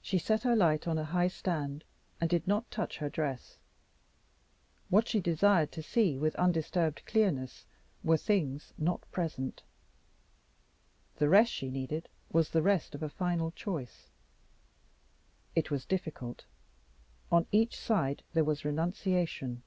She 0.00 0.18
set 0.18 0.44
her 0.44 0.54
light 0.54 0.86
on 0.86 0.98
a 0.98 1.04
high 1.04 1.26
stand, 1.26 1.82
and 2.20 2.30
did 2.30 2.46
not 2.46 2.70
touch 2.70 2.98
her 2.98 3.08
dress. 3.10 3.58
What 4.88 5.08
she 5.08 5.18
desired 5.18 5.72
to 5.72 5.82
see 5.82 6.16
with 6.16 6.36
undisturbed 6.36 7.04
clearness 7.06 7.66
were 8.04 8.16
things 8.18 8.72
not 8.78 9.00
present: 9.10 9.64
the 11.16 11.28
rest 11.28 11.50
she 11.52 11.70
needed 11.70 12.08
was 12.30 12.50
the 12.50 12.62
rest 12.62 12.94
of 12.94 13.02
a 13.02 13.08
final 13.08 13.50
choice. 13.50 14.10
It 15.56 15.72
was 15.72 15.84
difficult. 15.84 16.44
On 17.32 17.48
each 17.50 17.76
side 17.80 18.22
there 18.34 18.44
was 18.44 18.64
renunciation. 18.64 19.64